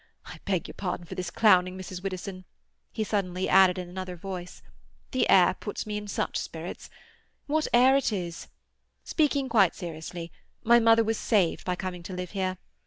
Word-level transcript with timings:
—I 0.25 0.39
beg 0.45 0.67
your 0.67 0.73
pardon 0.73 1.05
for 1.05 1.13
this 1.13 1.29
clowning, 1.29 1.77
Mrs. 1.77 2.01
Widdowson," 2.01 2.45
he 2.91 3.03
suddenly 3.03 3.47
added 3.47 3.77
in 3.77 3.87
another 3.87 4.15
voice. 4.15 4.63
"The 5.11 5.29
air 5.29 5.53
puts 5.53 5.85
me 5.85 5.95
in 5.95 6.07
such 6.07 6.37
spirits. 6.39 6.89
What 7.45 7.67
air 7.71 7.95
it 7.95 8.11
is! 8.11 8.47
Speaking 9.03 9.47
quite 9.47 9.75
seriously, 9.75 10.31
my 10.63 10.79
mother 10.79 11.03
was 11.03 11.19
saved 11.19 11.65
by 11.65 11.75
coming 11.75 12.01
to 12.01 12.13
live 12.13 12.31
here. 12.31 12.57